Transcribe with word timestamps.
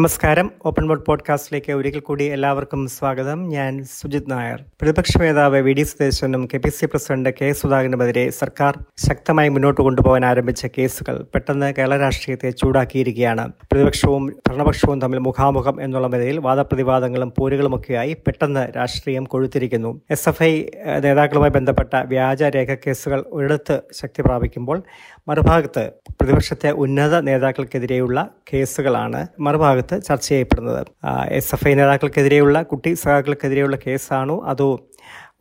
നമസ്കാരം. 0.00 0.50
Open 0.66 0.88
board 0.88 1.02
പോഡ്കാസ്റ്റിലേക്ക് 1.06 1.72
ഒരിക്കൽ 1.72 1.98
കൂടി 1.98 2.24
എല്ലാവർക്കും 2.24 2.88
സ്വാഗതം. 2.88 3.38
ഞാൻ 3.48 3.72
സുജിത് 3.84 4.30
നായർ. 4.30 4.60
പ്രതിപക്ഷ 4.80 5.18
നേതാവ് 5.18 5.58
വി 5.58 5.72
ഡി 5.72 5.82
സതീശനും 5.82 6.48
K 6.54 6.56
P 6.56 6.68
C 6.68 6.86
president 6.86 7.30
K 7.40 7.52
സുധാകരനുമെതിരെ 7.52 8.30
സർക്കാർ 8.30 8.78
ശക്തമായി 9.08 9.48
മുന്നോട്ട് 9.48 9.80
കൊണ്ടുപോകാൻ 9.80 10.24
ആരംഭിച്ച 10.24 10.66
കേസുകൾ 10.78 11.16
പെട്ടെന്ന് 11.34 11.68
കേരള 11.78 11.96
രാഷ്ട്രീയത്തെ 11.96 12.50
ചൂടാക്കിയിരിക്കുകയാണ്. 12.50 13.44
പ്രതിപക്ഷവും 13.72 14.24
ഭരണപക്ഷവും 14.48 15.00
തമ്മിൽ 15.00 15.18
മുഖാമുഖം 15.18 15.82
എന്നുള്ള 15.82 16.08
നിലയിൽ 16.08 16.38
വാദപ്രതിവാദങ്ങളും 16.38 17.32
പോരുകളുമൊക്കെയായി 17.38 18.14
പെട്ടെന്ന് 18.26 18.64
രാഷ്ട്രീയം 18.76 19.24
കൊഴുത്തിരിക്കുന്നു. 19.24 20.00
എസ് 20.10 20.28
എഫ് 20.28 20.42
ഐ 20.42 20.64
നേതാക്കളുമായി 21.04 21.50
ബന്ധപ്പെട്ട 21.50 21.94
വ്യാജ 22.06 22.42
രേഖ 22.42 22.74
കേസുകൾ 22.86 23.24
ഒരിടത്ത് 23.28 23.78
ശക്തി 23.92 24.22
പ്രാപിക്കുമ്പോൾ 24.22 24.82
മറുഭാഗത്ത് 25.28 25.84
പ്രതിപക്ഷത്തെ 26.10 26.70
ഉന്നത 26.70 27.20
നേതാക്കൾക്കെതിരെയുള്ള 27.20 28.28
കേസുകളാണ് 28.52 29.26
മറുഭാഗത്ത് 29.40 29.89
ചർച്ച 29.98 30.28
ചെയ്യപ്പെടുന്നത്. 30.28 30.86
എസ് 31.30 31.54
എഫ് 31.54 31.68
ഐ 31.68 31.74
നേതാക്കൾക്കെതിരെയുള്ള 31.74 32.62
കുട്ടി 32.62 32.94
സഖാക്കൾക്കെതിരെയുള്ള 32.94 33.78
കേസാണോ? 33.86 34.40
അതോ 34.40 34.90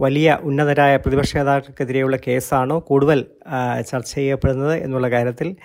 വലിയ 0.01 0.39
ഉന്നതരായ 0.41 0.97
പ്രതിപക്ഷ 0.97 1.37
നേതാക്കൾക്കെതിരെയുള്ള 1.37 2.17
കേസാണോ 2.27 2.79
കൂടുതൽ 2.79 3.25
ചർച്ച 3.89 4.15
ചെയ്യപ്പെടുന്നത് 4.15 4.75
എന്നുള്ള 4.75 5.09
കാര്യത്തിൽ 5.09 5.55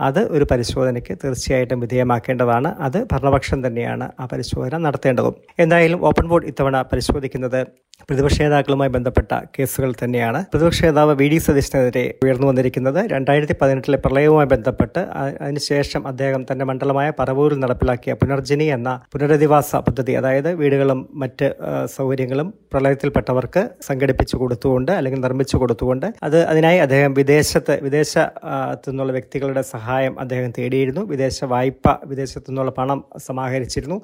അത് 0.00 0.20
ഒരു 0.34 0.44
പരിശോധനയ്ക്ക് 0.50 1.14
തീർച്ചയായിട്ടും 1.24 1.80
വിധേയമാക്കേണ്ടതാണ്. 1.80 2.74
അത് 2.80 3.06
ഭരണപക്ഷം 3.12 3.66
തന്നെയാണ് 3.66 4.08
ആ 4.20 4.26
പരിശോധന 4.32 4.76
നടത്തേണ്ടതും. 4.76 5.34
എന്തായാലും 5.58 6.06
ഓപ്പൺ 6.06 6.28
ബോർഡ് 6.28 6.46
ഇത്തവണ 6.46 6.82
പരിശോധിക്കുന്നത് 6.82 7.66
പ്രതിപക്ഷ 8.08 8.42
നേതാക്കളുമായി 8.42 8.90
ബന്ധപ്പെട്ട 8.90 9.32
കേസുകൾ 9.34 9.94
തന്നെയാണ്. 10.04 10.44
പ്രതിപക്ഷ 10.52 10.84
നേതാവ് 10.84 11.16
വി 11.16 11.28
ഡി 11.28 11.38
സതീശനെതിരെ 11.38 12.14
ഉയർന്നു 12.24 12.46
വന്നിരിക്കുന്നത്. 12.46 13.10
രണ്ടായിരത്തി 13.10 13.54
പതിനെട്ടിലെ 13.62 13.98
പ്രളയവുമായി 13.98 14.46
ബന്ധപ്പെട്ട് 14.46 14.98
അതിനുശേഷം 15.18 16.08
അദ്ദേഹം 16.08 16.46
തന്റെ 16.52 16.64
മണ്ഡലമായ 16.64 17.12
പറവൂരിൽ 17.18 17.60
നടപ്പിലാക്കിയ 17.60 18.12
പുനർജനി 18.12 18.64
എന്ന 18.64 19.00
പുനരധിവാസ 19.12 19.76
പദ്ധതി 19.76 20.12
അതായത് 20.12 20.54
വീടുകളും 20.54 21.08
മറ്റ് 21.14 21.54
സൗകര്യങ്ങളും 21.84 22.54
പ്രളയത്തിൽപ്പെട്ടവർക്ക് 22.72 23.62
സംഘടിപ്പിച്ചു 23.88 24.36
കൊടുത്തുകൊണ്ട് 24.42 24.92
അല്ലെങ്കിൽ 24.98 25.20
നിർമ്മിച്ചു 25.26 25.56
കൊടുത്തുകൊണ്ട് 25.62 26.06
അത് 26.28 26.38
അതിനായി 26.52 26.78
അദ്ദേഹം 26.86 27.12
വിദേശത്ത് 27.20 27.74
വിദേശത്തു 27.86 28.88
നിന്നുള്ള 28.90 29.12
വ്യക്തികളുടെ 29.16 29.62
സഹായം 29.74 30.14
അദ്ദേഹം 30.22 30.50
തേടിയിരുന്നു. 30.58 31.02
വിദേശ 31.12 31.38
വായ്പ 31.52 31.96
വിദേശത്തു 32.12 32.48
നിന്നുള്ള 32.50 32.72
പണം 32.78 33.00
സമാഹരിച്ചിരുന്നു. 33.26 33.98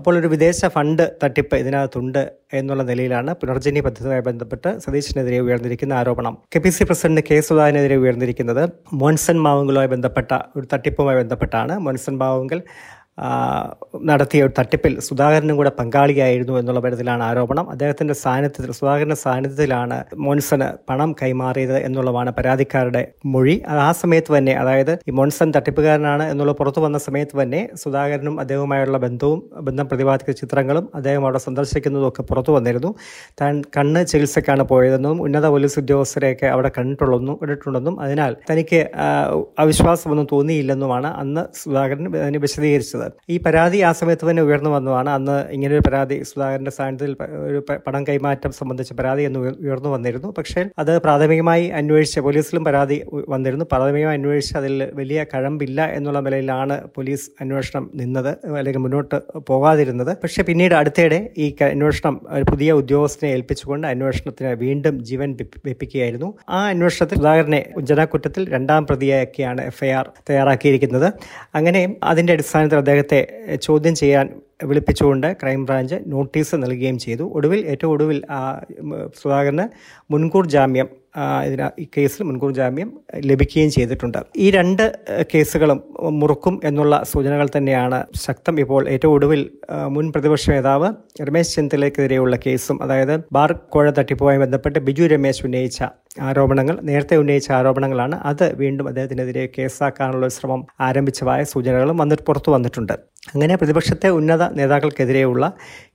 അപ്പോൾ 0.00 0.14
ഒരു 0.20 0.30
വിദേശ 0.34 0.60
ഫണ്ട് 0.76 1.04
തട്ടിപ്പ് 1.24 1.56
ഇതിനകത്തുണ്ട് 1.62 2.22
എന്നുള്ള 2.60 2.82
നിലയിലാണ് 2.90 3.30
പുനർജനി 3.42 3.80
പദ്ധതിയുമായി 3.86 4.24
ബന്ധപ്പെട്ട് 4.30 4.70
സതീശിനെതിരെ 4.84 5.38
ഉയർന്നിരിക്കുന്ന 5.46 5.92
ആരോപണം. 6.00 6.34
K 6.54 6.60
P 6.64 6.70
C 6.76 6.84
president 6.88 7.22
K 7.28 7.36
സുധാകരനെതിരെ 7.48 7.96
ഉയർന്നിരിക്കുന്നത് 8.02 8.62
മോൻസൺ 9.02 9.38
മാവുങ്കലുമായി 9.46 9.90
ബന്ധപ്പെട്ട 9.94 10.32
ഒരു 10.56 10.66
തട്ടിപ്പുമായി 10.72 11.18
ബന്ധപ്പെട്ടാണ്. 11.22 11.76
മോൻസൺ 11.86 12.16
മാവുങ്കൽ 12.22 12.60
നടത്തിയ 14.04 14.44
ഒരു 14.44 14.52
തട്ടിപ്പിൽ 14.58 15.00
സുധാകരനും 15.00 15.56
കൂടെ 15.56 15.70
പങ്കാളിയായിരുന്നു 15.78 16.58
എന്നുള്ള 16.58 16.80
തരത്തിലാണ് 16.80 17.22
ആരോപണം. 17.22 17.70
അദ്ദേഹത്തിന്റെ 17.70 18.14
സാന്നിധ്യത്തിൽ 18.14 18.72
സുധാകരന്റെ 18.72 19.14
സാന്നിധ്യത്തിലാണ് 19.14 20.04
മോൻസന് 20.14 20.68
പണം 20.90 21.12
കൈമാറിയത് 21.22 21.76
എന്നുള്ളതാണ് 21.78 22.30
പരാതിക്കാരുടെ 22.30 23.08
മൊഴി. 23.26 23.62
ആ 23.68 23.92
സമയത്ത് 23.92 24.38
തന്നെ 24.38 24.52
അതായത് 24.52 24.98
ഈ 25.08 25.10
മോൻസൺ 25.10 25.52
തട്ടിപ്പുകാരനാണ് 25.56 26.22
എന്നുള്ള 26.22 26.52
പുറത്തു 26.52 26.80
വന്ന 26.80 26.98
സമയത്ത് 26.98 27.42
തന്നെ 27.42 27.68
സുധാകരനും 27.74 28.40
അദ്ദേഹവുമായുള്ള 28.40 28.98
ബന്ധവും 28.98 29.50
ബന്ധം 29.60 29.88
പ്രതിപാദിക്കുന്ന 29.88 30.36
ചിത്രങ്ങളും 30.36 30.88
അദ്ദേഹം 30.94 31.22
അവിടെ 31.22 31.38
സന്ദർശിക്കുന്നതും 31.38 32.08
ഒക്കെ 32.08 32.22
പുറത്തു 32.22 32.52
വന്നിരുന്നു. 32.52 32.94
താൻ 33.40 33.62
കണ്ണ് 33.76 34.06
ചികിത്സയ്ക്കാണ് 34.06 34.62
പോയതെന്നും 34.62 35.22
ഉന്നത 35.22 35.46
പോലീസ് 35.46 35.78
ഉദ്യോഗസ്ഥരെയൊക്കെ 35.78 36.46
അവിടെ 36.46 36.70
കണ്ടിട്ടുള്ളതെന്നും 36.78 37.38
കണ്ടിട്ടുണ്ടെന്നും. 37.42 38.00
അതിനാൽ 38.00 38.36
തനിക്ക് 38.50 38.90
അവിശ്വാസമൊന്നും 39.58 40.26
തോന്നിയില്ലെന്നുമാണ് 40.32 41.06
അന്ന് 41.06 41.44
സുധാകരൻ 41.62 42.16
അതിന് 42.16 42.38
വിശദീകരിച്ചത്. 42.38 43.11
ഈ 43.28 43.38
പരാതി 43.38 43.78
ആ 43.80 43.92
സമയത്ത് 43.92 44.30
തന്നെ 44.30 44.42
ഉയർന്നു 44.42 44.70
വന്നതാണ്. 44.70 45.10
അന്ന് 45.10 45.36
ഇങ്ങനെ 45.50 45.72
ഒരു 45.74 45.82
പരാതി 45.86 46.22
സുധാകരന്റെ 46.22 46.70
സാന്നിധ്യത്തിൽ 46.70 47.16
ഒരു 47.48 47.58
പണം 47.86 48.04
കൈമാറ്റം 48.08 48.52
സംബന്ധിച്ച 48.52 48.92
പരാതി 48.92 49.22
എന്ന് 49.22 49.40
ഉയർന്നു 49.40 49.88
വന്നിരുന്നു. 49.88 50.34
പക്ഷേ 50.38 50.64
അത് 50.78 50.92
പ്രാഥമികമായി 51.02 51.66
അന്വേഷിച്ച 51.68 52.18
പോലീസിലും 52.18 52.64
പരാതി 52.64 53.02
വന്നിരുന്നു. 53.28 53.64
പ്രാഥമികമായി 53.72 54.16
അന്വേഷിച്ച് 54.16 54.56
അതിൽ 54.56 54.90
വലിയ 54.94 55.24
കഴമ്പില്ല 55.34 55.80
എന്നുള്ള 55.98 56.20
നിലയിലാണ് 56.20 56.76
പോലീസ് 56.96 57.30
അന്വേഷണം 57.40 57.90
നിന്നത് 57.94 58.32
അല്ലെങ്കിൽ 58.56 58.80
മുന്നോട്ട് 58.80 59.18
പോകാതിരുന്നത്. 59.48 60.12
പക്ഷേ 60.22 60.42
പിന്നീട് 60.42 60.74
അടുത്തിടെ 60.74 61.30
ഈ 61.38 61.56
അന്വേഷണം 61.60 62.20
ഒരു 62.30 62.44
പുതിയ 62.50 62.72
ഉദ്യോഗസ്ഥനെ 62.72 63.30
ഏൽപ്പിച്ചുകൊണ്ട് 63.30 63.86
അന്വേഷണത്തിന് 63.86 64.48
വീണ്ടും 64.48 65.04
ജീവൻ 65.04 65.36
വെപ്പിക്കുകയായിരുന്നു. 65.66 66.34
ആ 66.48 66.68
അന്വേഷണത്തിൽ 66.68 67.18
സുധാകരനെ 67.18 67.60
ജനക്കുറ്റത്തിൽ 67.78 68.50
രണ്ടാം 68.50 68.86
പ്രതിയാക്കിയാണ് 68.86 69.60
എഫ്ഐആർ 69.60 70.10
തയ്യാറാക്കിയിരിക്കുന്നത്. 70.30 71.12
അങ്ങനെ 71.54 71.94
അതിന്റെ 72.02 72.32
അടിസ്ഥാനത്തിൽ 72.32 72.78
അദ്ദേഹത്തെ 72.92 73.20
ചോദ്യം 73.66 73.94
ചെയ്യാൻ 73.94 74.26
വിളിപ്പിച്ചുകൊണ്ട് 74.64 75.28
ക്രൈംബ്രാഞ്ച് 75.42 75.96
നോട്ടീസ് 76.06 76.56
നൽകുകയും 76.62 76.98
ചെയ്തു. 76.98 77.24
ഒടുവിൽ 77.36 77.60
ഏറ്റവും 77.72 77.92
ഒടുവിൽ 77.92 78.18
സുധാകരന് 79.20 79.66
മുൻകൂർ 80.12 80.46
ജാമ്യം 80.46 80.88
ഇതിന് 81.46 81.66
ഈ 81.82 81.86
കേസിൽ 81.96 82.22
മുൻകൂർ 82.28 82.52
ജാമ്യം 82.52 82.90
ലഭിക്കുകയും 83.30 83.70
ചെയ്തിട്ടുണ്ട്. 83.70 84.18
ഈ 84.44 84.46
രണ്ട് 84.50 84.84
കേസുകളും 85.32 85.78
മുറുക്കും 86.20 86.54
എന്നുള്ള 86.64 87.02
സൂചനകൾ 87.12 87.48
തന്നെയാണ് 87.56 87.98
ശക്തം 88.26 88.60
ഇപ്പോൾ 88.60 88.82
ഏറ്റവും 88.88 89.14
ഒടുവിൽ 89.14 89.42
മുൻ 89.96 90.06
പ്രതിപക്ഷ 90.16 90.50
നേതാവ് 90.50 90.90
രമേശ് 91.28 91.54
ചെന്നിത്തലയ്ക്കെതിരെയുള്ള 91.56 92.36
കേസും 92.36 92.78
അതായത് 92.82 93.14
ബാർ 93.32 93.52
കോഴ 93.74 93.86
തട്ടിപ്പുമായി 93.98 94.38
ബന്ധപ്പെട്ട് 94.38 94.78
ബിജു 94.78 95.06
രമേശ് 95.14 95.44
ഉന്നയിച്ച 95.46 95.82
ആരോപണങ്ങൾ 96.28 96.76
നേരത്തെ 96.82 97.16
ഉന്നയിച്ച 97.16 97.48
ആരോപണങ്ങളാണ് 97.58 98.16
അത് 98.30 98.46
വീണ്ടും 98.54 98.88
അദ്ദേഹത്തിനെതിരെ 98.88 99.44
കേസാക്കാനുള്ള 99.58 100.28
ശ്രമം 100.28 100.62
ആരംഭിച്ചതായ 100.80 101.42
സൂചനകളും 101.44 101.96
വന്നിട്ട് 101.96 102.24
പുറത്തു 102.28 102.50
വന്നിട്ടുണ്ട്. 102.50 102.94
അങ്ങനെ 103.30 103.54
പ്രതിപക്ഷത്തെ 103.56 104.08
ഉന്നത 104.08 104.44
നേതാക്കൾക്കെതിരെയുള്ള 104.58 105.44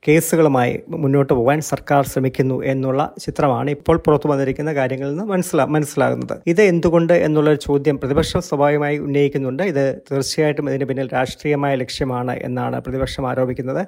കേസുകളുമായി 0.07 0.73
മുന്നോട്ട് 1.03 1.33
പോകാൻ 1.33 1.61
സർക്കാർ 1.69 2.03
ശ്രമിക്കുന്നു 2.11 2.57
എന്നുള്ള 2.63 3.01
ചിത്രമാണ് 3.23 3.69
ഇപ്പോൾ 3.69 3.97
പുറത്തു 4.05 4.27
വന്നിരിക്കുന്ന 4.31 4.71
കാര്യങ്ങളിൽ 4.73 5.11
നിന്ന് 5.11 5.25
മനസ്സിലാ 5.33 5.63
മനസ്സിലാകുന്നത്. 5.65 6.35
ഇത് 6.47 6.61
എന്തുകൊണ്ട് 6.61 7.13
എന്നുള്ള 7.13 7.53
ചോദ്യം 7.67 7.97
പ്രതിപക്ഷം 7.97 8.41
സ്വാഭാവികമായി 8.41 8.97
ഉന്നയിക്കുന്നുണ്ട്. 8.97 9.63
ഇത് 9.63 9.83
തീർച്ചയായിട്ടും 10.11 10.69
ഇതിന് 10.69 10.85
പിന്നിൽ 10.85 11.09
രാഷ്ട്രീയമായ 11.13 11.75
ലക്ഷ്യമാണ് 11.75 12.35
എന്നാണ് 12.49 12.79
പ്രതിപക്ഷം 12.81 13.27
ആരോപിക്കുന്നത്. 13.31 13.83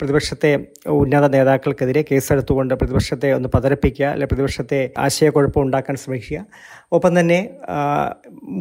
പ്രതിപക്ഷത്തെ 0.00 0.50
ഉന്നത 0.86 1.26
നേതാക്കൾക്കെതിരെ 1.26 2.04
കേസെടുത്തുകൊണ്ട് 2.10 2.74
പ്രതിപക്ഷത്തെ 2.74 3.32
ഒന്ന് 3.32 3.48
പതരപ്പിക്കുക 3.54 4.06
അല്ലെ 4.06 4.26
പ്രതിപക്ഷത്തെ 4.26 4.90
ആശയക്കുഴപ്പം 4.98 5.62
ഉണ്ടാക്കാൻ 5.62 5.96
ശ്രമിക്കുക. 5.96 6.46
ഒപ്പം 6.92 7.20
തന്നെ 7.20 7.38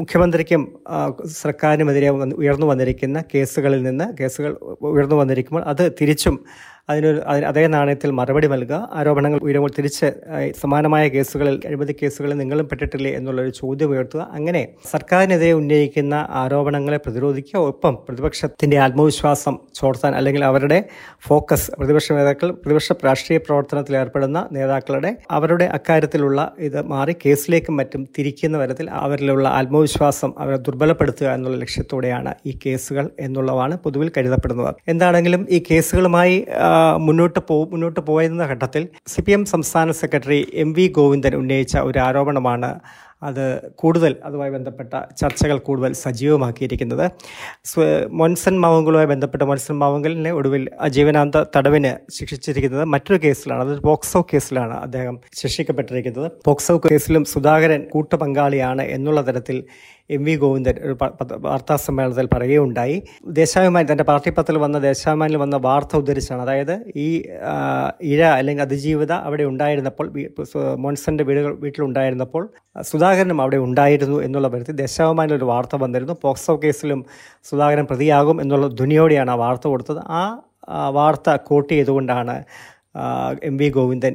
മുഖ്യമന്ത്രിക്കും 0.01 0.61
സർക്കാരിനുമെതിരെ 1.25 2.09
ഉയർന്നു 2.09 2.67
വന്നിരിക്കുന്ന 2.67 3.23
കേസുകളിൽ 3.35 3.83
നിന്ന് 3.83 4.05
കേസുകൾ 4.19 4.51
ഉയർന്നു 4.81 5.15
വന്നിരിക്കുമ്പോൾ 5.15 5.63
അത് 5.63 5.91
തിരിച്ചും 6.01 6.37
അതിനൊരു 6.89 7.19
അതേ 7.49 7.67
നാണയത്തിൽ 7.67 8.09
മറുപടി 8.11 8.47
നൽകുക. 8.47 8.89
ആരോപണങ്ങൾ 8.93 9.39
ഉയരുമ്പോൾ 9.45 9.71
തിരിച്ച് 9.77 10.07
സമാനമായ 10.61 11.07
കേസുകളിൽ 11.07 11.55
അഴിമതി 11.67 11.95
കേസുകളിൽ 12.01 12.37
നിങ്ങളും 12.41 12.69
പെട്ടിട്ടില്ലേ 12.69 13.11
എന്നുള്ളൊരു 13.11 13.49
ചോദ്യം 13.61 13.89
ഉയർത്തുക. 13.89 14.21
അങ്ങനെ 14.37 14.61
സർക്കാരിനെതിരെ 14.91 15.53
ഉന്നയിക്കുന്ന 15.53 16.15
ആരോപണങ്ങളെ 16.41 16.99
പ്രതിരോധിക്കുക. 17.05 17.57
ഒപ്പം 17.71 17.95
പ്രതിപക്ഷത്തിന്റെ 18.07 18.77
ആത്മവിശ്വാസം 18.77 19.57
ചോർത്താൻ 19.75 20.15
അല്ലെങ്കിൽ 20.15 20.43
അവരുടെ 20.43 20.79
ഫോക്കസ് 21.27 21.71
പ്രതിപക്ഷ 21.71 22.11
നേതാക്കൾ 22.11 22.51
പ്രതിപക്ഷ 22.51 22.91
രാഷ്ട്രീയ 23.05 23.39
പ്രവർത്തനത്തിൽ 23.47 23.95
ഏർപ്പെടുന്ന 23.97 24.39
നേതാക്കളുടെ 24.51 25.11
അവരുടെ 25.31 25.65
അക്കാര്യത്തിലുള്ള 25.77 26.39
ഇത് 26.59 26.79
മാറി 26.93 27.15
കേസിലേക്കും 27.25 27.75
മറ്റും 27.77 28.01
തിരിക്കുന്ന 28.17 28.55
തരത്തിൽ 28.63 28.87
അവരിലുള്ള 28.89 29.47
ആത്മവിശ്വാസം 29.49 30.33
അവരെ 30.37 30.57
ദുർബലപ്പെടുത്തുക 30.57 31.27
എന്നുള്ള 31.27 31.57
ലക്ഷ്യത്തോടെയാണ് 31.57 32.33
ഈ 32.45 32.53
കേസുകൾ 32.65 33.09
എന്നുള്ളതാണ് 33.19 33.77
പൊതുവിൽ 33.77 34.11
കരുതപ്പെടുന്നത്. 34.17 34.71
എന്താണെങ്കിലും 34.87 35.47
ഈ 35.49 35.59
കേസുകളുമായി 35.71 36.37
മുന്നോട്ട് 37.07 37.39
പോ 37.49 37.57
മുന്നോട്ട് 37.71 38.01
പോയെന്ന 38.09 38.45
ഘട്ടത്തിൽ 38.45 38.83
സി 39.13 39.21
പി 39.21 39.31
എം 39.31 39.43
സംസ്ഥാന 39.45 39.91
സെക്രട്ടറി 40.01 40.39
എം 40.63 40.69
വി 40.73 40.85
ഗോവിന്ദൻ 40.97 41.35
ഉന്നയിച്ച 41.35 41.75
ഒരു 41.89 41.99
ആരോപണമാണ് 41.99 42.71
അത് 43.27 43.45
കൂടുതൽ 43.75 44.13
അതുമായി 44.27 44.51
ബന്ധപ്പെട്ട 44.51 44.93
ചർച്ചകൾ 45.19 45.57
കൂടുതൽ 45.67 45.91
സജീവമാക്കിയിരിക്കുന്നത്. 46.01 47.05
മൊൻസൺ 48.19 48.55
മാവുങ്കലുമായി 48.63 49.09
ബന്ധപ്പെട്ട 49.13 49.43
മൊൻസൺ 49.43 49.75
മാവുങ്കലിനെ 49.75 50.31
ഒടുവിൽ 50.31 50.63
അജീവനാന്ത 50.87 51.43
തടവിന് 51.55 51.91
ശിക്ഷിച്ചിരിക്കുന്നത് 52.11 52.85
മറ്റൊരു 52.85 53.19
കേസിലാണ് 53.25 53.63
അത് 53.67 53.73
പോക്സോ 53.87 54.21
കേസിലാണ് 54.33 54.75
അദ്ദേഹം 54.85 55.17
ശിക്ഷിക്കപ്പെട്ടിരിക്കുന്നത്. 55.41 56.27
പോക്സോ 56.47 56.75
കേസിലും 56.91 57.25
സുധാകരൻ 57.33 57.83
കൂട്ടുപങ്കാളിയാണ് 57.93 58.85
എന്നുള്ള 58.97 59.21
തരത്തിൽ 59.21 59.59
എം 60.09 60.21
വി 60.25 60.33
ഗോവിന്ദൻ 60.41 60.75
ഒരു 60.87 60.95
വാർത്താ 61.45 61.75
സമ്മേളനത്തിൽ 61.83 62.27
പറയുകയുണ്ടായി. 62.33 62.97
ദേശാഭിമാനി 63.39 63.87
തന്റെ 63.91 64.05
പാർട്ടി 64.09 64.29
പത്രത്തിൽ 64.29 64.57
വന്ന 64.63 64.77
ദേശാഭിമാനിൽ 64.79 65.37
വന്ന 65.43 65.55
വാർത്ത 65.67 65.95
ഉദ്ധരിച്ചാണ്. 66.01 66.41
അതായത് 66.45 66.75
ഈ 67.05 67.07
ഇഴ 68.11 68.21
അല്ലെങ്കിൽ 68.39 68.63
അതിജീവിത 68.67 69.13
അവിടെ 69.27 69.45
ഉണ്ടായിരുന്നപ്പോൾ 69.51 70.09
മോൻസന്റെ 70.83 71.23
വീടുകൾ 71.29 71.53
വീട്ടിലുണ്ടായിരുന്നപ്പോൾ 71.63 72.45
സുധാകരനും 72.91 73.41
അവിടെ 73.41 73.59
ഉണ്ടായിരുന്നു 73.67 74.19
എന്നുള്ള 74.27 74.47
പരിധി 74.55 74.75
ദേശാഭിമാനിൽ 74.83 75.35
ഒരു 75.39 75.47
വാർത്ത 75.53 75.75
വന്നിരുന്നു. 75.85 76.15
പോക്സോ 76.23 76.55
കേസിലും 76.65 77.01
സുധാകരൻ 77.51 77.87
പ്രതിയാകും 77.91 78.39
എന്നുള്ള 78.45 78.67
ധ്വനിയോടെയാണ് 78.79 79.33
ആ 79.35 79.39
വാർത്ത 79.45 79.67
കൊടുത്തത്. 79.67 80.01
ആ 80.19 80.21
വാർത്ത 80.99 81.29
കോട്ട് 81.49 81.71
ചെയ്തുകൊണ്ടാണ് 81.73 82.35
എം 83.43 83.57
വി 83.57 83.69
ഗോവിന്ദൻ 83.69 84.13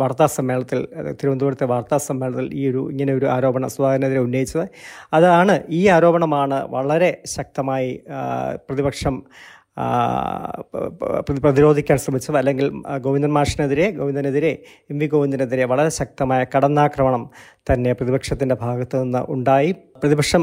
വാർത്താ 0.00 0.26
സമ്മേളനത്തിൽ 0.26 0.80
തിരുവനന്തപുരത്തെ 1.18 1.66
വാർത്താ 1.72 1.96
സമ്മേളനത്തിൽ 1.96 2.48
ഈ 2.54 2.62
ഒരു 2.70 2.90
ഇങ്ങനെ 2.90 3.12
ഒരു 3.12 3.26
ആരോപണം 3.26 3.70
സുധാകരനെതിരെ 3.70 4.20
ഉന്നയിച്ചത്. 4.20 4.66
അതാണ് 5.12 5.62
ഈ 5.70 5.80
ആരോപണമാണ് 5.86 6.58
വളരെ 6.76 7.10
ശക്തമായി 7.36 7.90
പ്രതിപക്ഷം 8.68 9.16
പ്രതിരോധിക്കാൻ 11.44 11.98
ശ്രമിച്ചത്. 11.98 12.36
അല്ലെങ്കിൽ 12.36 12.66
ഗോവിന്ദൻ 13.04 13.32
മാഷിനെതിരെ 13.32 13.90
ഗോവിന്ദനെതിരെ 13.90 14.50
എം 14.90 14.98
വി 14.98 15.06
ഗോവിന്ദനെതിരെ 15.06 15.64
വളരെ 15.64 15.88
ശക്തമായ 15.88 16.46
കടന്നാക്രമണം 16.54 17.30
തന്നെ 17.70 17.92
പ്രതിപക്ഷത്തിന്റെ 17.92 18.54
ഭാഗത്തു 18.54 18.96
നിന്ന് 18.96 19.22
ഉണ്ടായി. 19.28 19.72
പ്രതിപക്ഷം 20.02 20.42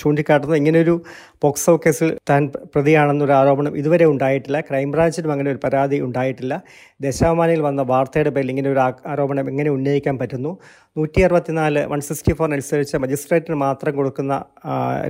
ചൂണ്ടിക്കാട്ടുന്നത് 0.00 0.58
ഇങ്ങനെയൊരു 0.58 0.94
പോക്സോ 1.42 1.72
കേസിൽ 1.76 2.08
താൻ 2.30 2.42
പ്രതിയാണെന്നൊരു 2.74 3.32
ആരോപണം 3.32 3.76
ഇതുവരെ 3.76 4.04
ഉണ്ടായിട്ടില്ല. 4.04 4.60
ക്രൈംബ്രാഞ്ചിനും 4.60 5.32
അങ്ങനെ 5.32 5.50
ഒരു 5.50 5.60
പരാതി 5.64 5.98
ഉണ്ടായിട്ടില്ല. 6.00 6.54
ദേശാഭിമാനിയിൽ 7.00 7.60
വന്ന 7.68 7.82
വാർത്തയുടെ 7.82 8.30
പേരിൽ 8.30 8.50
ഇങ്ങനെ 8.54 8.70
ഒരു 8.70 8.80
ആരോപണം 9.12 9.48
എങ്ങനെ 9.48 9.70
ഉന്നയിക്കാൻ 9.70 10.18
പറ്റുന്നു? 10.18 10.52
നൂറ്റി 10.98 11.20
അറുപത്തിനാല് 11.22 11.80
വൺ 11.92 12.00
സിക്സ്റ്റി 12.08 12.32
ഫോറിനനുസരിച്ച് 12.32 12.96
മജിസ്ട്രേറ്റിന് 12.96 13.56
മാത്രം 13.66 13.92
കൊടുക്കുന്ന 13.96 14.34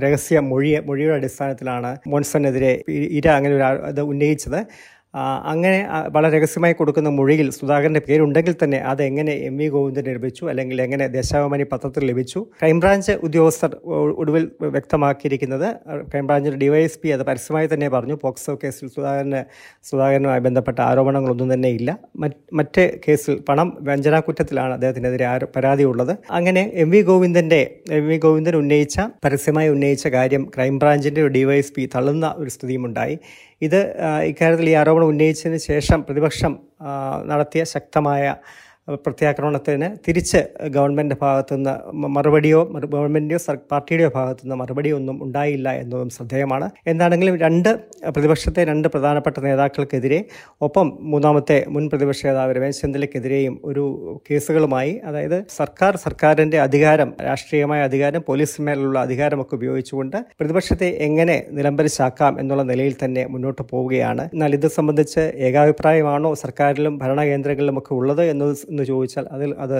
രഹസ്യ 0.03 0.39
മൊഴി 0.51 0.71
മൊഴിയുടെ 0.89 1.15
അടിസ്ഥാനത്തിലാണ് 1.19 1.91
മോൺസണിനെതിരെ 2.07 2.71
ഇര 3.19 3.27
അങ്ങനെ 3.37 3.55
ഒരു 3.55 3.67
ഇത് 3.89 4.01
ഉന്നയിച്ചത്. 4.01 4.59
അങ്ങനെ 5.51 5.77
വളരെ 6.15 6.31
രഹസ്യമായി 6.37 6.73
കൊടുക്കുന്ന 6.79 7.09
മൊഴിയിൽ 7.09 7.47
സുധാകരന്റെ 7.49 8.01
പേരുണ്ടെങ്കിൽ 8.07 8.55
തന്നെ 8.63 8.77
അത് 8.91 9.03
എങ്ങനെ 9.03 9.33
എം 9.47 9.57
വി 9.57 9.67
ഗോവിന്ദന് 9.67 10.11
ലഭിച്ചു 10.17 10.43
അല്ലെങ്കിൽ 10.45 10.81
എങ്ങനെ 10.81 11.07
ദേശാഭിമാനി 11.07 11.65
പത്രത്തിൽ 11.71 12.03
ലഭിച്ചു. 12.05 12.39
ക്രൈംബ്രാഞ്ച് 12.59 13.11
ഉദ്യോഗസ്ഥർ 13.27 13.71
ഒടുവിൽ 14.21 14.51
വ്യക്തമാക്കിയിരിക്കുന്നത് 14.75 15.67
ക്രൈംബ്രാഞ്ചിന്റെ 16.11 16.59
ഡിവൈഎസ്പി 16.65 17.07
അത് 17.07 17.23
പരസ്യമായി 17.23 17.69
തന്നെ 17.73 17.89
പറഞ്ഞു. 17.89 18.17
പോക്സോ 18.23 18.55
കേസിൽ 18.63 18.87
സുധാകരന് 18.87 19.41
സുധാകരനുമായി 19.89 20.39
ബന്ധപ്പെട്ട 20.39 20.79
ആരോപണങ്ങളൊന്നും 20.81 21.53
തന്നെ 21.53 21.69
ഇല്ല. 21.69 21.97
മറ്റ് 22.53 22.85
കേസിൽ 23.07 23.35
പണം 23.49 23.77
വ്യഞ്ജനാക്കുറ്റത്തിലാണ് 23.81 24.73
അദ്ദേഹത്തിനെതിരെ 24.73 25.27
പരാതിയുള്ളത്. 25.55 26.17
അങ്ങനെ 26.31 26.71
എം 26.73 26.89
വി 26.89 27.01
ഗോവിന്ദന്റെ 27.01 27.61
എം 27.91 28.07
വി 28.07 28.17
ഗോവിന്ദൻ 28.17 28.55
ഉന്നയിച്ച 28.55 28.99
പരസ്യമായി 29.25 29.69
ഉന്നയിച്ച 29.69 30.07
കാര്യം 30.07 30.51
ക്രൈംബ്രാഞ്ചിന്റെ 30.55 31.27
ഡിവൈഎസ്പി 31.27 31.89
തള്ളുന്ന 31.95 32.35
ഒരു 32.37 32.49
സ്ഥിതിയുമുണ്ടായി. 32.49 33.17
ഇത് 33.61 33.79
ഇക്കാര്യത്തിൽ 34.23 34.69
ഈ 34.69 34.73
ആരോപണം 34.73 35.07
ഉന്നയിച്ചതിന് 35.07 35.57
ശേഷം 35.57 36.01
പ്രതിപക്ഷം 36.01 36.53
നടത്തിയ 37.25 37.63
ശക്തമായ 37.63 38.35
പ്രത്യാക്രമണത്തിന് 39.05 39.87
തിരിച്ച് 40.07 40.41
ഗവൺമെന്റ് 40.75 41.15
ഭാഗത്തു 41.21 41.55
നിന്ന് 41.55 41.73
മറുപടിയോ 42.15 42.61
ഗവൺമെന്റിന്റെയോ 42.95 43.39
പാർട്ടിയുടെയോ 43.71 44.11
ഭാഗത്തു 44.15 44.43
നിന്ന് 44.43 44.55
മറുപടിയോ 44.55 44.95
ഒന്നും 44.95 45.23
ഉണ്ടായില്ല 45.23 45.69
എന്നതും 45.71 46.09
ശ്രദ്ധേയമാണ്. 46.09 46.69
എന്താണെങ്കിലും 46.87 47.37
രണ്ട് 47.37 47.69
പ്രതിപക്ഷത്തെ 48.15 48.63
രണ്ട് 48.63 48.87
പ്രധാനപ്പെട്ട 48.87 49.37
നേതാക്കൾക്കെതിരെ 49.39 50.19
ഒപ്പം 50.61 50.97
മൂന്നാമത്തെ 51.01 51.65
മുൻ 51.67 51.89
പ്രതിപക്ഷ 51.89 52.25
നേതാവ് 52.25 52.55
രമേശ് 52.57 52.81
ചെന്നിത്തലയ്ക്കെതിരെയും 52.81 53.59
ഒരു 53.63 53.85
കേസുകളുമായി 54.29 55.01
അതായത് 55.05 55.37
സർക്കാർ 55.57 55.95
സർക്കാരിന്റെ 55.95 56.59
അധികാരം 56.59 57.13
രാഷ്ട്രീയമായ 57.27 57.81
അധികാരം 57.81 58.23
പോലീസിന്മേലുള്ള 58.27 58.99
അധികാരമൊക്കെ 58.99 59.55
ഉപയോഗിച്ചുകൊണ്ട് 59.55 60.17
പ്രതിപക്ഷത്തെ 60.39 60.89
എങ്ങനെ 61.07 61.37
നിലംബരിച്ചാക്കാം 61.51 62.39
എന്നുള്ള 62.39 62.63
നിലയിൽ 62.63 62.95
തന്നെ 63.03 63.27
മുന്നോട്ട് 63.27 63.61
പോവുകയാണ്. 63.71 64.29
എന്നാൽ 64.33 64.53
ഇത് 64.53 64.67
സംബന്ധിച്ച് 64.67 65.19
ഏകാഭിപ്രായമാണോ 65.19 66.33
സർക്കാരിലും 66.33 66.97
ഭരണകേന്ദ്രങ്ങളിലുമൊക്കെ 66.97 67.93
ഉള്ളത് 67.93 68.23
എന്നത് 68.29 68.53
എന്ന് 68.79 68.87
ചോദിച്ചാൽ 68.91 69.25
അതിൽ 69.31 69.49
അത് 69.57 69.77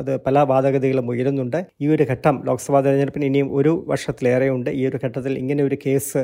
അത് 0.00 0.10
പല 0.26 0.38
വാദഗതികളും 0.50 1.06
ഉയരുന്നുണ്ട്. 1.10 1.58
ഈ 1.80 1.86
ഒരു 1.88 2.04
ഘട്ടം 2.12 2.36
ലോക്സഭാ 2.46 2.80
തെരഞ്ഞെടുപ്പിന് 2.80 3.24
ഇനിയും 3.24 3.48
ഒരു 3.58 3.72
വർഷത്തിലേറെയുണ്ട്. 3.88 4.70
ഈ 4.70 4.82
ഒരു 4.88 4.98
ഘട്ടത്തിൽ 5.04 5.32
ഇങ്ങനെ 5.38 5.62
ഒരു 5.64 5.76
കേസ് 5.86 6.22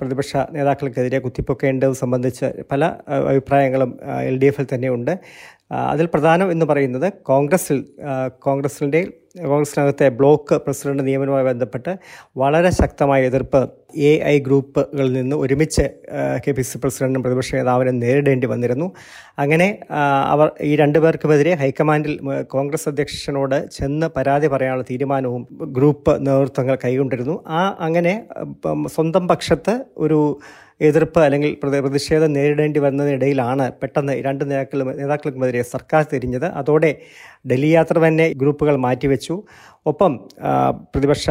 പ്രതിപക്ഷ 0.00 0.36
നേതാക്കൾക്കെതിരെ 0.52 1.18
കുത്തിപ്പൊക്കേണ്ടത് 1.18 1.92
സംബന്ധിച്ച് 1.92 2.48
പല 2.72 2.84
അഭിപ്രായങ്ങളും 3.32 3.92
എൽ 4.30 4.36
ഡി 4.38 4.46
എഫിൽ 4.46 4.66
തന്നെയുണ്ട്. 4.74 5.12
അതിൽ 5.92 6.06
പ്രധാനം 6.06 6.48
എന്ന് 6.52 6.66
പറയുന്നത് 6.66 7.12
കോൺഗ്രസിൽ 7.12 7.78
കോൺഗ്രസിന്റെ 8.38 9.00
കോൺഗ്രസിനകത്തെ 9.44 10.08
ബ്ലോക്ക് 10.08 10.54
പ്രസിഡന്റ് 10.54 11.06
നിയമനവുമായി 11.06 11.44
ബന്ധപ്പെട്ട് 11.44 11.96
വളരെ 12.36 12.70
ശക്തമായ 12.70 13.26
എതിർപ്പ് 13.26 13.60
എ 13.96 14.12
ഐ 14.24 14.38
ഗ്രൂപ്പുകളിൽ 14.38 15.12
നിന്ന് 15.12 15.36
ഒരുമിച്ച് 15.36 15.84
കെ 16.46 16.52
പി 16.52 16.62
സി 16.62 16.78
പ്രസിഡന്റും 16.78 17.22
പ്രതിപക്ഷ 17.22 17.54
നേതാവിനും 17.54 17.98
നേരിടേണ്ടി 17.98 18.46
വന്നിരുന്നു. 18.46 18.92
അങ്ങനെ 19.38 19.78
അവർ 20.32 20.50
ഈ 20.60 20.76
രണ്ടുപേർക്കുമെതിരെ 20.76 21.54
ഹൈക്കമാൻഡിൽ 21.54 22.18
കോൺഗ്രസ് 22.42 22.88
അധ്യക്ഷനോട് 22.88 23.68
ചെന്ന് 23.70 24.06
പരാതി 24.06 24.46
പറയാനുള്ള 24.46 24.84
തീരുമാനവും 24.90 25.46
ഗ്രൂപ്പ് 25.78 26.26
നേതൃത്വങ്ങൾ 26.26 26.78
കൈകൊണ്ടിരുന്നു. 26.84 27.44
ആ 27.46 27.76
അങ്ങനെ 27.80 28.14
സ്വന്തം 28.88 29.28
പക്ഷത്ത് 29.28 29.84
ഒരു 29.96 30.38
എതിർപ്പ് 30.80 31.20
അല്ലെങ്കിൽ 31.20 31.56
പ്രതിഷേധം 31.62 32.32
നേരിടേണ്ടി 32.32 32.78
വരുന്നതിനിടയിലാണ് 32.78 33.72
പെട്ടെന്ന് 33.82 34.12
രണ്ട് 34.12 34.50
നേതാക്കളും 34.50 34.96
നേതാക്കൾക്കുമെതിരെ 34.96 35.62
സർക്കാർ 35.62 36.06
തിരിഞ്ഞത്. 36.12 36.44
അതോടെ 36.44 36.90
ഡൽഹി 37.50 37.68
യാത്ര 37.68 37.98
തന്നെ 37.98 38.28
ഗ്രൂപ്പുകൾ 38.32 38.76
മാറ്റിവെച്ചു. 38.76 39.34
ഒപ്പം 39.90 40.12
പ്രതിപക്ഷ 40.92 41.24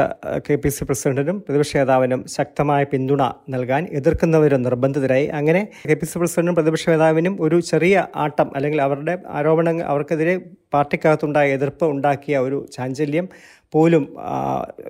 കെ 0.46 0.56
പി 0.63 0.69
സി 0.69 0.84
പ്രസിഡന്റിനും 0.88 1.38
പ്രതിപക്ഷ 1.46 1.72
നേതാവിനും 1.78 2.22
ശക്തമായ 2.36 2.84
പിന്തുണ 2.92 3.24
നൽകാൻ 3.54 3.81
എതിർക്കുന്നവരും 4.00 4.62
നിർബന്ധിതരായി. 4.68 5.28
അങ്ങനെ 5.40 5.62
കെ 5.90 5.96
പി 6.02 6.07
സി 6.12 6.16
പ്രസിഡന്റും 6.19 6.56
പ്രതിപക്ഷ 6.60 6.86
നേതാവിനും 6.90 7.36
ഒരു 7.46 7.60
ചെറിയ 7.72 8.06
ആട്ടം 8.25 8.48
അല്ലെങ്കിൽ 8.56 8.81
അവരുടെ 8.81 9.16
ആരോപണങ്ങൾ 9.40 9.86
അവർക്കെതിരെ 9.94 10.36
പാർട്ടിക്കകത്തുണ്ടായ 10.75 11.57
എതിർപ്പ് 11.57 11.86
ഉണ്ടാക്കിയ 11.96 12.38
ഒരു 12.46 12.57
ചാഞ്ചല്യം 12.75 13.28
പോലും 13.74 14.04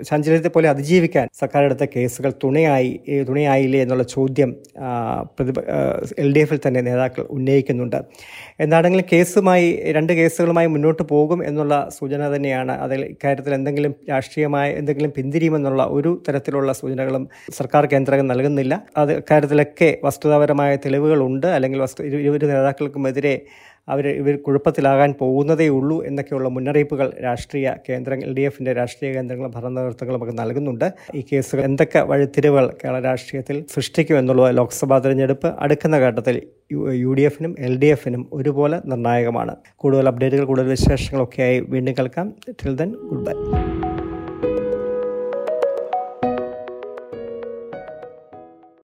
ചാഞ്ചല്യത്തെ 0.07 0.49
പോലെ 0.55 0.67
അതിജീവിക്കാൻ 0.71 1.25
സർക്കാർ 1.39 1.61
എടുത്ത 1.67 1.83
കേസുകൾ 1.95 2.31
തുണയായി 2.43 2.89
തുണയായില്ലേ 3.29 3.79
എന്നുള്ള 3.83 4.03
ചോദ്യം 4.13 4.49
എൽ 6.23 6.29
ഡി 6.35 6.41
എഫിൽ 6.43 6.59
തന്നെ 6.65 6.81
നേതാക്കൾ 6.87 7.23
ഉന്നയിക്കുന്നുണ്ട്. 7.37 7.99
എന്താണെങ്കിലും 8.65 9.07
കേസുമായി 9.13 9.67
രണ്ട് 9.97 10.13
കേസുകളുമായി 10.13 10.69
മുന്നോട്ട് 10.75 11.03
പോകും 11.13 11.41
എന്നുള്ള 11.49 11.75
സൂചന 11.97 12.29
തന്നെയാണ് 12.35 12.75
അതിൽ 12.85 13.01
ഇക്കാര്യത്തിൽ 13.05 13.54
എന്തെങ്കിലും 13.55 13.93
രാഷ്ട്രീയമായ 14.09 14.67
എന്തെങ്കിലും 14.79 15.11
പിന്തിരിയുമെന്നുള്ള 15.17 15.83
ഒരു 15.97 16.11
തരത്തിലുള്ള 16.27 16.71
സൂചനകളും 16.81 17.23
സർക്കാർ 17.59 17.85
കേന്ദ്രങ്ങൾ 17.93 18.27
നൽകുന്നില്ല. 18.33 18.73
അത് 18.97 19.13
കാര്യത്തിലൊക്കെ 19.31 19.89
വസ്തുതാപരമായ 20.03 20.75
തെളിവുകളുണ്ട്. 20.85 21.47
അല്ലെങ്കിൽ 21.47 21.81
വസ്തു 21.81 22.03
ഇരു 22.03 22.45
നേതാക്കൾക്കുമെതിരെ 22.53 23.35
അവർ 23.89 24.07
ഇവർ 24.07 24.35
കുഴപ്പത്തിലാകാൻ 24.35 25.13
പോകുന്നതേ 25.19 25.67
ഉള്ളൂ 25.67 26.03
എന്നൊക്കെയുള്ള 26.03 26.49
മുന്നറിയിപ്പുകൾ 26.49 27.13
രാഷ്ട്രീയ 27.23 27.73
കേന്ദ്രങ്ങൾ 27.89 28.25
എൽ 28.27 28.33
ഡി 28.33 28.41
എഫിന്റെ 28.41 28.73
രാഷ്ട്രീയ 28.73 29.13
കേന്ദ്രങ്ങളും 29.13 29.51
ഭരണ 29.55 29.67
നേതൃത്വങ്ങളും 29.67 30.23
ഒക്കെ 30.23 30.33
നൽകുന്നുണ്ട്. 30.33 30.93
ഈ 31.15 31.23
കേസുകൾ 31.33 31.63
എന്തൊക്കെ 31.63 31.99
വഴിത്തിരിവുകൾ 31.99 32.67
കേരള 32.83 32.99
രാഷ്ട്രീയത്തിൽ 32.99 33.65
സൃഷ്ടിക്കും 33.73 34.19
എന്നുള്ളത് 34.19 34.57
ലോക്സഭാ 34.57 34.97
തെരഞ്ഞെടുപ്പ് 34.99 35.47
അടുക്കുന്ന 35.59 35.97
ഘട്ടത്തിൽ 35.97 36.41
യു 36.73 37.13
ഡി 37.13 37.21
എഫിനും 37.21 37.55
എൽ 37.59 37.79
ഡി 37.79 37.85
എഫിനും 37.85 38.29
ഒരുപോലെ 38.33 38.81
നിർണായകമാണ്. 38.85 39.55
കൂടുതൽ 39.75 40.07
അപ്ഡേറ്റുകൾ 40.07 40.45
കൂടുതൽ 40.45 40.67
വിശേഷങ്ങളൊക്കെയായി 40.67 41.59
വീണ്ടും 41.59 41.93
കേൾക്കാം. 41.93 42.33
Till 42.49 42.75
then 42.75 42.91
good 42.91 43.25
bye 43.25 43.33